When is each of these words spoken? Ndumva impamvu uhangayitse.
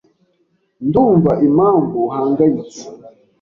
Ndumva 0.87 1.31
impamvu 1.47 1.95
uhangayitse. 2.07 2.81